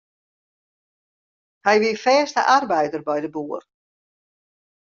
[1.65, 3.63] Hy wie fêste arbeider by de boer.